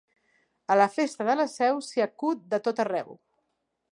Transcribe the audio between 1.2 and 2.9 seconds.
de la Seu s'hi acut de tot